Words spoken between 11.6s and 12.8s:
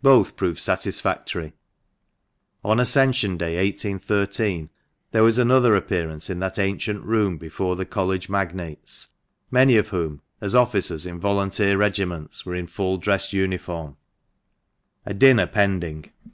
regiments, were in